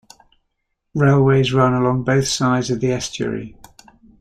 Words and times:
Railways 0.95 1.53
run 1.53 1.75
along 1.75 2.05
both 2.05 2.27
sides 2.27 2.71
of 2.71 2.79
the 2.79 2.91
estuary. 2.91 3.55